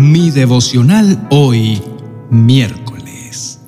Mi 0.00 0.30
devocional 0.30 1.28
hoy, 1.28 1.78
miércoles. 2.30 3.60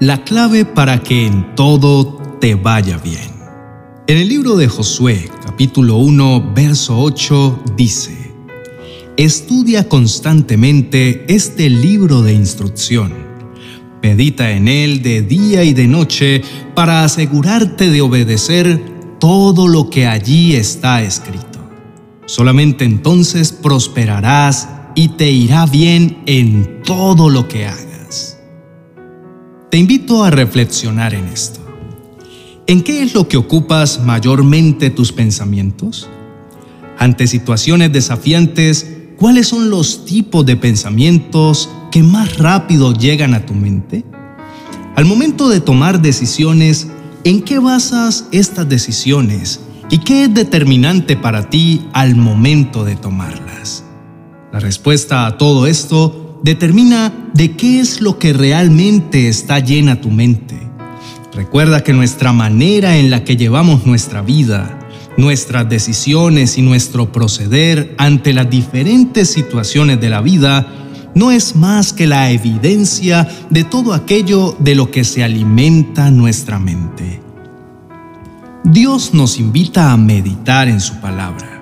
La 0.00 0.22
clave 0.22 0.66
para 0.66 1.02
que 1.02 1.26
en 1.26 1.54
todo 1.54 2.20
te 2.42 2.56
vaya 2.56 2.98
bien. 2.98 3.30
En 4.06 4.18
el 4.18 4.28
libro 4.28 4.54
de 4.56 4.68
Josué, 4.68 5.30
capítulo 5.42 5.96
1, 5.96 6.52
verso 6.54 7.00
8, 7.00 7.62
dice, 7.74 8.34
Estudia 9.16 9.88
constantemente 9.88 11.24
este 11.26 11.70
libro 11.70 12.20
de 12.20 12.34
instrucción. 12.34 13.14
Medita 14.02 14.50
en 14.50 14.68
él 14.68 15.00
de 15.00 15.22
día 15.22 15.64
y 15.64 15.72
de 15.72 15.86
noche 15.86 16.42
para 16.74 17.02
asegurarte 17.02 17.88
de 17.88 18.02
obedecer 18.02 18.78
todo 19.18 19.66
lo 19.66 19.88
que 19.88 20.06
allí 20.06 20.54
está 20.54 21.00
escrito. 21.00 21.46
Solamente 22.26 22.84
entonces 22.84 23.52
prosperarás 23.52 24.68
y 24.98 25.10
te 25.10 25.30
irá 25.30 25.64
bien 25.64 26.18
en 26.26 26.82
todo 26.82 27.30
lo 27.30 27.46
que 27.46 27.66
hagas. 27.66 28.36
Te 29.70 29.78
invito 29.78 30.24
a 30.24 30.30
reflexionar 30.30 31.14
en 31.14 31.26
esto. 31.26 31.60
¿En 32.66 32.82
qué 32.82 33.04
es 33.04 33.14
lo 33.14 33.28
que 33.28 33.36
ocupas 33.36 34.00
mayormente 34.02 34.90
tus 34.90 35.12
pensamientos? 35.12 36.08
Ante 36.98 37.28
situaciones 37.28 37.92
desafiantes, 37.92 38.88
¿cuáles 39.16 39.46
son 39.46 39.70
los 39.70 40.04
tipos 40.04 40.44
de 40.44 40.56
pensamientos 40.56 41.70
que 41.92 42.02
más 42.02 42.36
rápido 42.36 42.92
llegan 42.92 43.34
a 43.34 43.46
tu 43.46 43.54
mente? 43.54 44.04
Al 44.96 45.04
momento 45.04 45.48
de 45.48 45.60
tomar 45.60 46.02
decisiones, 46.02 46.88
¿en 47.22 47.42
qué 47.42 47.60
basas 47.60 48.26
estas 48.32 48.68
decisiones 48.68 49.60
¿Y 49.90 49.98
qué 49.98 50.24
es 50.24 50.34
determinante 50.34 51.16
para 51.16 51.48
ti 51.48 51.86
al 51.94 52.14
momento 52.14 52.84
de 52.84 52.94
tomarlas? 52.96 53.84
La 54.52 54.60
respuesta 54.60 55.26
a 55.26 55.36
todo 55.36 55.66
esto 55.66 56.40
determina 56.42 57.12
de 57.34 57.56
qué 57.56 57.80
es 57.80 58.00
lo 58.00 58.18
que 58.18 58.32
realmente 58.32 59.28
está 59.28 59.58
llena 59.58 60.00
tu 60.00 60.10
mente. 60.10 60.56
Recuerda 61.34 61.84
que 61.84 61.92
nuestra 61.92 62.32
manera 62.32 62.96
en 62.96 63.10
la 63.10 63.24
que 63.24 63.36
llevamos 63.36 63.86
nuestra 63.86 64.22
vida, 64.22 64.78
nuestras 65.16 65.68
decisiones 65.68 66.58
y 66.58 66.62
nuestro 66.62 67.12
proceder 67.12 67.94
ante 67.98 68.32
las 68.32 68.48
diferentes 68.48 69.28
situaciones 69.28 70.00
de 70.00 70.10
la 70.10 70.20
vida 70.20 70.66
no 71.14 71.30
es 71.30 71.56
más 71.56 71.92
que 71.92 72.06
la 72.06 72.30
evidencia 72.30 73.28
de 73.50 73.64
todo 73.64 73.92
aquello 73.92 74.56
de 74.60 74.74
lo 74.74 74.90
que 74.90 75.04
se 75.04 75.24
alimenta 75.24 76.10
nuestra 76.10 76.58
mente. 76.58 77.20
Dios 78.64 79.12
nos 79.14 79.38
invita 79.38 79.92
a 79.92 79.96
meditar 79.96 80.68
en 80.68 80.80
su 80.80 80.94
palabra, 81.00 81.57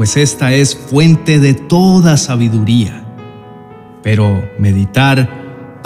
pues 0.00 0.16
esta 0.16 0.54
es 0.54 0.74
fuente 0.74 1.40
de 1.40 1.52
toda 1.52 2.16
sabiduría. 2.16 3.04
Pero 4.02 4.48
meditar 4.58 5.28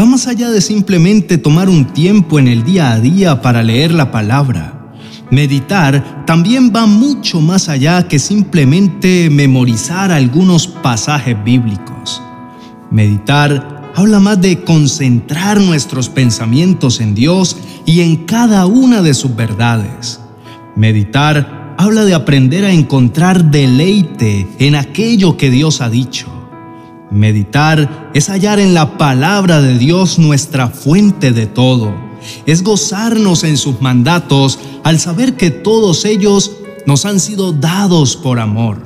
va 0.00 0.04
más 0.04 0.28
allá 0.28 0.50
de 0.50 0.60
simplemente 0.60 1.36
tomar 1.36 1.68
un 1.68 1.86
tiempo 1.86 2.38
en 2.38 2.46
el 2.46 2.62
día 2.62 2.92
a 2.92 3.00
día 3.00 3.42
para 3.42 3.64
leer 3.64 3.90
la 3.90 4.12
palabra. 4.12 4.92
Meditar 5.32 6.24
también 6.26 6.72
va 6.72 6.86
mucho 6.86 7.40
más 7.40 7.68
allá 7.68 8.06
que 8.06 8.20
simplemente 8.20 9.30
memorizar 9.30 10.12
algunos 10.12 10.68
pasajes 10.68 11.36
bíblicos. 11.42 12.22
Meditar 12.92 13.90
habla 13.96 14.20
más 14.20 14.40
de 14.40 14.62
concentrar 14.62 15.60
nuestros 15.60 16.08
pensamientos 16.08 17.00
en 17.00 17.16
Dios 17.16 17.56
y 17.84 18.02
en 18.02 18.26
cada 18.26 18.66
una 18.66 19.02
de 19.02 19.12
sus 19.12 19.34
verdades. 19.34 20.20
Meditar 20.76 21.63
habla 21.76 22.04
de 22.04 22.14
aprender 22.14 22.64
a 22.64 22.72
encontrar 22.72 23.50
deleite 23.50 24.46
en 24.58 24.74
aquello 24.74 25.36
que 25.36 25.50
Dios 25.50 25.80
ha 25.80 25.90
dicho. 25.90 26.28
Meditar 27.10 28.10
es 28.14 28.28
hallar 28.28 28.58
en 28.58 28.74
la 28.74 28.98
palabra 28.98 29.60
de 29.60 29.78
Dios 29.78 30.18
nuestra 30.18 30.68
fuente 30.68 31.32
de 31.32 31.46
todo. 31.46 31.94
Es 32.46 32.62
gozarnos 32.62 33.44
en 33.44 33.56
sus 33.56 33.80
mandatos 33.80 34.58
al 34.82 34.98
saber 34.98 35.34
que 35.34 35.50
todos 35.50 36.04
ellos 36.04 36.52
nos 36.86 37.04
han 37.04 37.20
sido 37.20 37.52
dados 37.52 38.16
por 38.16 38.40
amor. 38.40 38.78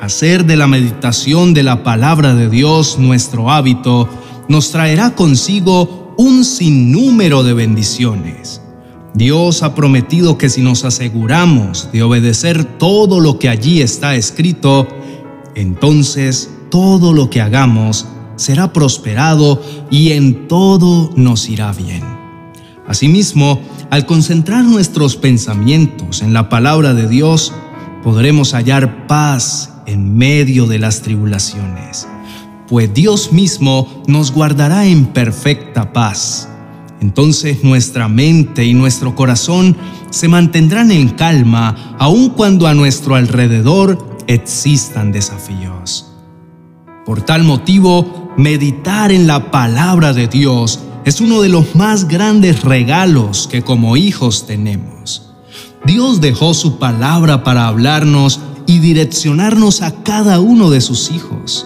Hacer 0.00 0.44
de 0.44 0.56
la 0.56 0.66
meditación 0.66 1.54
de 1.54 1.62
la 1.62 1.82
palabra 1.82 2.34
de 2.34 2.48
Dios 2.48 2.98
nuestro 2.98 3.50
hábito 3.50 4.08
nos 4.48 4.70
traerá 4.70 5.14
consigo 5.14 6.14
un 6.16 6.44
sinnúmero 6.44 7.42
de 7.42 7.54
bendiciones. 7.54 8.60
Dios 9.16 9.62
ha 9.62 9.74
prometido 9.74 10.36
que 10.36 10.50
si 10.50 10.60
nos 10.60 10.84
aseguramos 10.84 11.88
de 11.90 12.02
obedecer 12.02 12.64
todo 12.64 13.18
lo 13.18 13.38
que 13.38 13.48
allí 13.48 13.80
está 13.80 14.14
escrito, 14.14 14.86
entonces 15.54 16.50
todo 16.70 17.14
lo 17.14 17.30
que 17.30 17.40
hagamos 17.40 18.06
será 18.36 18.74
prosperado 18.74 19.62
y 19.90 20.12
en 20.12 20.48
todo 20.48 21.10
nos 21.16 21.48
irá 21.48 21.72
bien. 21.72 22.04
Asimismo, 22.86 23.58
al 23.88 24.04
concentrar 24.04 24.64
nuestros 24.64 25.16
pensamientos 25.16 26.20
en 26.20 26.34
la 26.34 26.50
palabra 26.50 26.92
de 26.92 27.08
Dios, 27.08 27.54
podremos 28.04 28.52
hallar 28.52 29.06
paz 29.06 29.72
en 29.86 30.14
medio 30.14 30.66
de 30.66 30.78
las 30.78 31.00
tribulaciones, 31.00 32.06
pues 32.68 32.92
Dios 32.92 33.32
mismo 33.32 34.02
nos 34.06 34.30
guardará 34.30 34.86
en 34.86 35.06
perfecta 35.06 35.94
paz 35.94 36.50
entonces 37.00 37.62
nuestra 37.62 38.08
mente 38.08 38.64
y 38.64 38.74
nuestro 38.74 39.14
corazón 39.14 39.76
se 40.10 40.28
mantendrán 40.28 40.90
en 40.90 41.10
calma 41.10 41.96
aun 41.98 42.30
cuando 42.30 42.66
a 42.66 42.74
nuestro 42.74 43.14
alrededor 43.14 44.16
existan 44.26 45.12
desafíos. 45.12 46.12
Por 47.04 47.22
tal 47.22 47.44
motivo, 47.44 48.32
meditar 48.36 49.12
en 49.12 49.26
la 49.26 49.50
palabra 49.50 50.12
de 50.12 50.26
Dios 50.26 50.80
es 51.04 51.20
uno 51.20 51.40
de 51.40 51.48
los 51.48 51.76
más 51.76 52.08
grandes 52.08 52.62
regalos 52.62 53.46
que 53.46 53.62
como 53.62 53.96
hijos 53.96 54.46
tenemos. 54.46 55.30
Dios 55.84 56.20
dejó 56.20 56.52
su 56.52 56.78
palabra 56.78 57.44
para 57.44 57.68
hablarnos 57.68 58.40
y 58.66 58.80
direccionarnos 58.80 59.82
a 59.82 60.02
cada 60.02 60.40
uno 60.40 60.70
de 60.70 60.80
sus 60.80 61.12
hijos. 61.12 61.64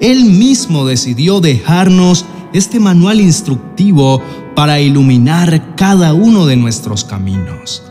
Él 0.00 0.26
mismo 0.26 0.84
decidió 0.84 1.40
dejarnos 1.40 2.26
este 2.52 2.80
manual 2.80 3.20
instructivo 3.20 4.20
para 4.56 4.80
iluminar 4.80 5.76
cada 5.76 6.14
uno 6.14 6.46
de 6.46 6.56
nuestros 6.56 7.04
caminos. 7.04 7.82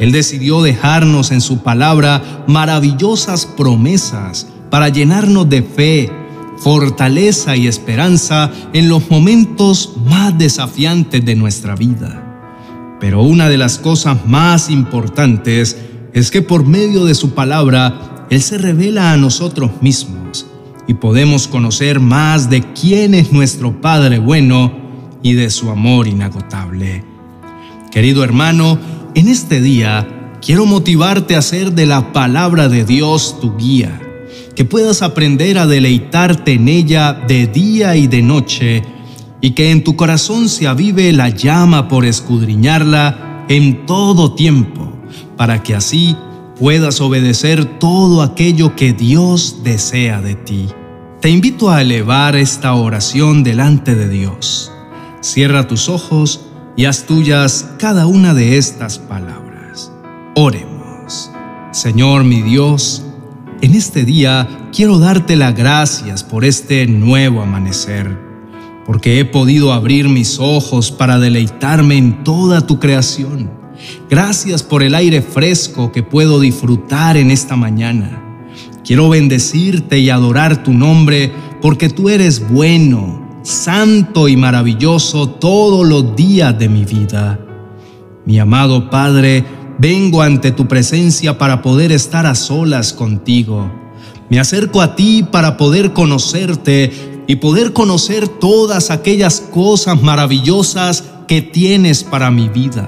Él 0.00 0.10
decidió 0.10 0.62
dejarnos 0.62 1.30
en 1.30 1.40
su 1.40 1.62
palabra 1.62 2.44
maravillosas 2.48 3.46
promesas 3.46 4.48
para 4.68 4.88
llenarnos 4.88 5.48
de 5.48 5.62
fe, 5.62 6.10
fortaleza 6.58 7.56
y 7.56 7.68
esperanza 7.68 8.50
en 8.72 8.88
los 8.88 9.08
momentos 9.08 9.94
más 10.06 10.36
desafiantes 10.36 11.24
de 11.24 11.36
nuestra 11.36 11.76
vida. 11.76 12.96
Pero 13.00 13.22
una 13.22 13.48
de 13.48 13.56
las 13.56 13.78
cosas 13.78 14.26
más 14.26 14.70
importantes 14.70 15.76
es 16.12 16.32
que 16.32 16.42
por 16.42 16.66
medio 16.66 17.04
de 17.04 17.14
su 17.14 17.30
palabra, 17.30 18.26
Él 18.28 18.42
se 18.42 18.58
revela 18.58 19.12
a 19.12 19.16
nosotros 19.16 19.70
mismos 19.80 20.46
y 20.88 20.94
podemos 20.94 21.46
conocer 21.46 22.00
más 22.00 22.50
de 22.50 22.62
quién 22.72 23.14
es 23.14 23.32
nuestro 23.32 23.80
Padre 23.80 24.18
bueno 24.18 24.87
y 25.22 25.34
de 25.34 25.50
su 25.50 25.70
amor 25.70 26.06
inagotable. 26.06 27.04
Querido 27.90 28.22
hermano, 28.22 28.78
en 29.14 29.28
este 29.28 29.60
día 29.60 30.36
quiero 30.40 30.66
motivarte 30.66 31.34
a 31.34 31.38
hacer 31.38 31.72
de 31.72 31.86
la 31.86 32.12
palabra 32.12 32.68
de 32.68 32.84
Dios 32.84 33.40
tu 33.40 33.56
guía, 33.56 34.00
que 34.54 34.64
puedas 34.64 35.02
aprender 35.02 35.58
a 35.58 35.66
deleitarte 35.66 36.52
en 36.52 36.68
ella 36.68 37.12
de 37.12 37.46
día 37.46 37.96
y 37.96 38.06
de 38.06 38.22
noche, 38.22 38.82
y 39.40 39.52
que 39.52 39.70
en 39.70 39.84
tu 39.84 39.96
corazón 39.96 40.48
se 40.48 40.66
avive 40.66 41.12
la 41.12 41.28
llama 41.28 41.88
por 41.88 42.04
escudriñarla 42.04 43.44
en 43.48 43.86
todo 43.86 44.34
tiempo, 44.34 44.92
para 45.36 45.62
que 45.62 45.74
así 45.74 46.16
puedas 46.58 47.00
obedecer 47.00 47.64
todo 47.78 48.22
aquello 48.22 48.74
que 48.74 48.92
Dios 48.92 49.62
desea 49.62 50.20
de 50.20 50.34
ti. 50.34 50.66
Te 51.20 51.30
invito 51.30 51.70
a 51.70 51.82
elevar 51.82 52.36
esta 52.36 52.74
oración 52.74 53.42
delante 53.42 53.94
de 53.94 54.08
Dios. 54.08 54.72
Cierra 55.20 55.66
tus 55.66 55.88
ojos 55.88 56.46
y 56.76 56.84
haz 56.84 57.04
tuyas 57.04 57.70
cada 57.78 58.06
una 58.06 58.34
de 58.34 58.56
estas 58.56 59.00
palabras. 59.00 59.90
Oremos. 60.36 61.32
Señor 61.72 62.22
mi 62.22 62.40
Dios, 62.40 63.02
en 63.60 63.74
este 63.74 64.04
día 64.04 64.68
quiero 64.72 65.00
darte 65.00 65.34
las 65.34 65.56
gracias 65.56 66.22
por 66.22 66.44
este 66.44 66.86
nuevo 66.86 67.42
amanecer, 67.42 68.16
porque 68.86 69.18
he 69.18 69.24
podido 69.24 69.72
abrir 69.72 70.08
mis 70.08 70.38
ojos 70.38 70.92
para 70.92 71.18
deleitarme 71.18 71.96
en 71.96 72.22
toda 72.22 72.64
tu 72.64 72.78
creación. 72.78 73.50
Gracias 74.08 74.62
por 74.62 74.84
el 74.84 74.94
aire 74.94 75.20
fresco 75.20 75.90
que 75.90 76.04
puedo 76.04 76.38
disfrutar 76.38 77.16
en 77.16 77.32
esta 77.32 77.56
mañana. 77.56 78.22
Quiero 78.84 79.08
bendecirte 79.08 79.98
y 79.98 80.10
adorar 80.10 80.62
tu 80.62 80.72
nombre 80.72 81.32
porque 81.60 81.88
tú 81.88 82.08
eres 82.08 82.48
bueno 82.48 83.27
santo 83.48 84.28
y 84.28 84.36
maravilloso 84.36 85.28
todos 85.28 85.86
los 85.86 86.14
días 86.14 86.58
de 86.58 86.68
mi 86.68 86.84
vida. 86.84 87.40
Mi 88.26 88.38
amado 88.38 88.90
Padre, 88.90 89.44
vengo 89.78 90.20
ante 90.20 90.52
tu 90.52 90.68
presencia 90.68 91.38
para 91.38 91.62
poder 91.62 91.90
estar 91.90 92.26
a 92.26 92.34
solas 92.34 92.92
contigo. 92.92 93.70
Me 94.28 94.38
acerco 94.38 94.82
a 94.82 94.94
ti 94.94 95.22
para 95.22 95.56
poder 95.56 95.94
conocerte 95.94 97.24
y 97.26 97.36
poder 97.36 97.72
conocer 97.72 98.28
todas 98.28 98.90
aquellas 98.90 99.40
cosas 99.40 100.02
maravillosas 100.02 101.04
que 101.26 101.40
tienes 101.40 102.04
para 102.04 102.30
mi 102.30 102.50
vida. 102.50 102.86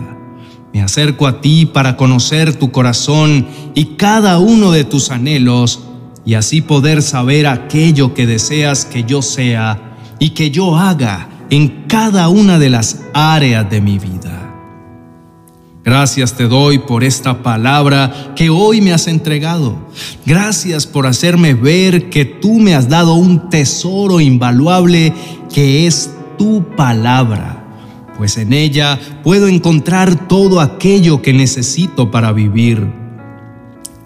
Me 0.75 0.83
acerco 0.83 1.27
a 1.27 1.41
ti 1.41 1.65
para 1.65 1.97
conocer 1.97 2.55
tu 2.55 2.71
corazón 2.71 3.47
y 3.75 3.97
cada 3.97 4.39
uno 4.39 4.73
de 4.73 4.85
tus 4.85 5.11
anhelos 5.11 5.81
y 6.27 6.35
así 6.35 6.61
poder 6.61 7.01
saber 7.01 7.47
aquello 7.47 8.12
que 8.12 8.27
deseas 8.27 8.85
que 8.85 9.05
yo 9.05 9.23
sea 9.23 9.90
y 10.21 10.31
que 10.31 10.53
yo 10.53 10.77
haga 10.77 11.29
en 11.51 11.87
cada 11.89 12.29
una 12.29 12.61
de 12.61 12.71
las 12.71 13.01
áreas 13.13 13.69
de 13.69 13.81
mi 13.81 13.99
vida. 13.99 14.41
Gracias 15.83 16.35
te 16.35 16.47
doy 16.47 16.79
por 16.79 17.03
esta 17.03 17.43
palabra 17.43 18.33
que 18.37 18.51
hoy 18.51 18.83
me 18.83 18.93
has 18.93 19.09
entregado. 19.09 19.77
Gracias 20.27 20.87
por 20.87 21.07
hacerme 21.07 21.55
ver 21.55 22.11
que 22.11 22.27
tú 22.27 22.61
me 22.61 22.75
has 22.75 22.89
dado 22.89 23.15
un 23.15 23.49
tesoro 23.49 24.21
invaluable 24.21 25.15
que 25.53 25.87
es 25.87 26.11
tu 26.39 26.65
palabra, 26.77 27.65
pues 28.17 28.37
en 28.37 28.53
ella 28.53 28.99
puedo 29.25 29.49
encontrar 29.49 30.29
todo 30.29 30.61
aquello 30.61 31.23
que 31.23 31.33
necesito 31.33 32.11
para 32.11 32.33
vivir. 32.33 32.87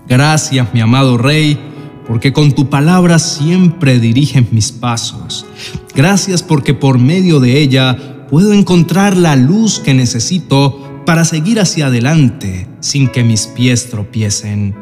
Gracias, 0.07 0.73
mi 0.73 0.81
amado 0.81 1.19
Rey, 1.19 1.59
porque 2.06 2.33
con 2.33 2.53
tu 2.53 2.69
palabra 2.69 3.19
siempre 3.19 3.99
diriges 3.99 4.53
mis 4.53 4.73
pasos. 4.73 5.47
Gracias 5.95 6.43
porque 6.43 6.75
por 6.75 6.99
medio 6.99 7.41
de 7.41 7.61
ella 7.61 8.27
puedo 8.29 8.53
encontrar 8.53 9.17
la 9.17 9.37
luz 9.37 9.81
que 9.81 9.95
necesito 9.95 11.03
para 11.06 11.25
seguir 11.25 11.61
hacia 11.61 11.87
adelante 11.87 12.69
sin 12.81 13.09
que 13.09 13.25
mis 13.25 13.47
pies 13.47 13.91
tropiecen. 13.91 14.75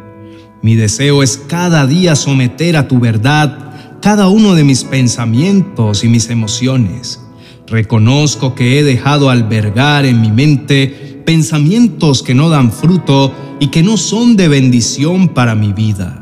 Mi 0.63 0.77
deseo 0.77 1.23
es 1.23 1.39
cada 1.39 1.87
día 1.87 2.15
someter 2.15 2.77
a 2.77 2.89
tu 2.89 3.01
verdad 3.01 3.73
cada 4.03 4.27
uno 4.27 4.55
de 4.55 4.65
mis 4.65 4.83
pensamientos 4.83 6.03
y 6.03 6.09
mis 6.09 6.29
emociones. 6.29 7.21
Reconozco 7.69 8.57
que 8.57 8.79
he 8.79 8.83
dejado 8.83 9.31
albergar 9.31 10.05
en 10.05 10.21
mi 10.21 10.33
mente 10.33 11.23
pensamientos 11.25 12.25
que 12.25 12.35
no 12.35 12.49
dan 12.49 12.73
fruto 12.73 13.33
y 13.61 13.69
que 13.69 13.85
no 13.85 13.97
son 13.97 14.37
de 14.37 14.49
bendición 14.49 15.29
para 15.29 15.55
mi 15.55 15.73
vida. 15.73 16.22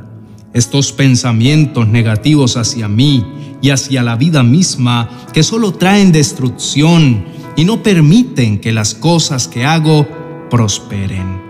Estos 0.52 0.92
pensamientos 0.92 1.86
negativos 1.88 2.56
hacia 2.56 2.88
mí 2.88 3.24
y 3.62 3.70
hacia 3.70 4.02
la 4.02 4.16
vida 4.16 4.42
misma 4.42 5.08
que 5.32 5.42
solo 5.42 5.72
traen 5.72 6.12
destrucción 6.12 7.24
y 7.56 7.64
no 7.64 7.82
permiten 7.82 8.58
que 8.58 8.72
las 8.72 8.94
cosas 8.94 9.48
que 9.48 9.64
hago 9.64 10.08
prosperen. 10.50 11.40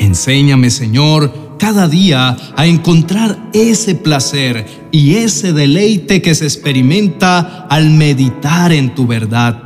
Enséñame, 0.00 0.70
Señor, 0.70 1.56
cada 1.58 1.88
día 1.88 2.36
a 2.56 2.66
encontrar 2.66 3.50
ese 3.52 3.94
placer 3.94 4.88
y 4.90 5.14
ese 5.14 5.52
deleite 5.52 6.20
que 6.20 6.34
se 6.34 6.44
experimenta 6.44 7.66
al 7.70 7.90
meditar 7.90 8.72
en 8.72 8.94
tu 8.94 9.06
verdad. 9.06 9.63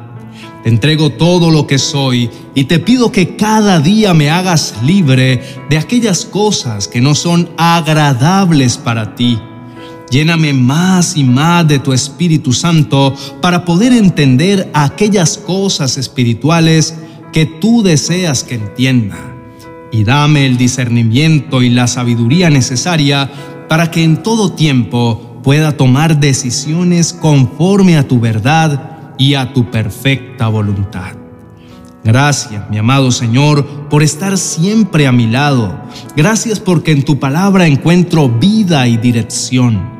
Te 0.63 0.69
entrego 0.69 1.11
todo 1.11 1.51
lo 1.51 1.67
que 1.67 1.79
soy 1.79 2.31
y 2.55 2.65
te 2.65 2.79
pido 2.79 3.13
que 3.13 3.37
cada 3.37 3.81
día 3.81 4.13
me 4.15 4.31
hagas 4.31 4.75
libre 4.85 5.43
de 5.71 5.79
aquellas 5.79 6.25
cosas 6.25 6.89
que 6.89 7.01
no 7.01 7.15
son 7.15 7.49
agradables 7.57 8.77
para 8.77 9.15
ti 9.15 9.39
Lléname 10.11 10.55
más 10.55 11.17
y 11.17 11.25
más 11.25 11.69
de 11.69 11.79
tu 11.79 11.93
Espíritu 11.93 12.53
Santo 12.53 13.15
para 13.43 13.65
poder 13.65 13.93
entender 13.93 14.71
aquellas 14.73 15.37
cosas 15.37 15.99
espirituales 15.99 16.95
que 17.33 17.45
tú 17.45 17.83
deseas 17.83 18.43
que 18.43 18.55
entienda. 18.55 19.19
Y 19.93 20.05
dame 20.05 20.47
el 20.47 20.57
discernimiento 20.57 21.63
y 21.63 21.69
la 21.69 21.87
sabiduría 21.87 22.49
necesaria 22.49 23.31
para 23.69 23.91
que 23.91 24.03
en 24.03 24.23
todo 24.23 24.53
tiempo 24.53 25.41
pueda 25.43 25.77
tomar 25.77 26.19
decisiones 26.19 27.13
conforme 27.13 27.99
a 27.99 28.09
tu 28.09 28.19
verdad 28.19 28.98
y 29.19 29.35
a 29.35 29.53
tu 29.53 29.71
perfecta 29.71 30.49
voluntad. 30.49 31.13
Gracias, 32.05 32.71
mi 32.71 32.79
amado 32.79 33.11
Señor, 33.11 33.67
por 33.91 34.03
estar 34.03 34.39
siempre 34.39 35.07
a 35.07 35.13
mi 35.13 35.27
lado. 35.27 35.79
Gracias 36.17 36.61
porque 36.61 36.93
en 36.93 37.05
tu 37.05 37.19
palabra 37.19 37.67
encuentro 37.67 38.29
vida 38.29 38.87
y 38.89 38.97
dirección. 38.97 39.99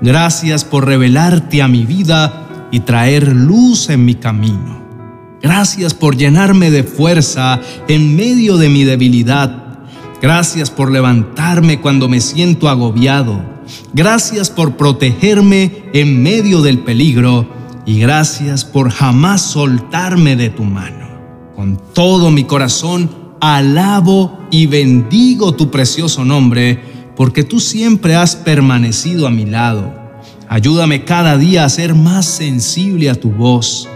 Gracias 0.00 0.64
por 0.64 0.86
revelarte 0.86 1.62
a 1.62 1.68
mi 1.68 1.84
vida 1.84 2.68
y 2.70 2.80
traer 2.80 3.34
luz 3.34 3.88
en 3.90 4.04
mi 4.04 4.14
camino. 4.14 4.80
Gracias 5.42 5.94
por 5.94 6.16
llenarme 6.16 6.70
de 6.70 6.84
fuerza 6.84 7.60
en 7.88 8.14
medio 8.14 8.56
de 8.58 8.68
mi 8.68 8.84
debilidad. 8.84 9.78
Gracias 10.20 10.70
por 10.70 10.92
levantarme 10.92 11.80
cuando 11.80 12.08
me 12.08 12.20
siento 12.20 12.68
agobiado. 12.68 13.42
Gracias 13.94 14.50
por 14.50 14.76
protegerme 14.76 15.84
en 15.94 16.22
medio 16.22 16.60
del 16.60 16.80
peligro. 16.80 17.59
Y 17.90 17.98
gracias 17.98 18.64
por 18.64 18.88
jamás 18.92 19.42
soltarme 19.42 20.36
de 20.36 20.48
tu 20.48 20.62
mano. 20.62 21.08
Con 21.56 21.76
todo 21.92 22.30
mi 22.30 22.44
corazón 22.44 23.10
alabo 23.40 24.38
y 24.52 24.66
bendigo 24.66 25.54
tu 25.56 25.72
precioso 25.72 26.24
nombre 26.24 26.80
porque 27.16 27.42
tú 27.42 27.58
siempre 27.58 28.14
has 28.14 28.36
permanecido 28.36 29.26
a 29.26 29.30
mi 29.30 29.44
lado. 29.44 29.92
Ayúdame 30.48 31.04
cada 31.04 31.36
día 31.36 31.64
a 31.64 31.68
ser 31.68 31.96
más 31.96 32.26
sensible 32.26 33.10
a 33.10 33.16
tu 33.16 33.32
voz. 33.32 33.88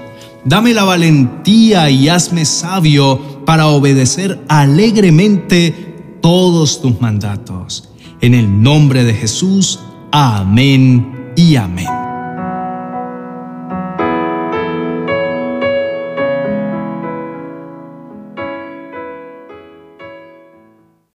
Dame 0.45 0.75
la 0.75 0.83
valentía 0.83 1.89
y 1.89 2.09
hazme 2.09 2.47
sabio 2.47 3.45
para 3.47 3.69
obedecer 3.69 4.41
alegremente 4.49 6.19
todos 6.21 6.83
tus 6.83 7.01
mandatos. 7.01 7.91
En 8.21 8.35
el 8.35 8.61
nombre 8.61 9.05
de 9.05 9.15
Jesús, 9.15 9.79
amén 10.11 11.33
y 11.37 11.55
amén. 11.55 12.04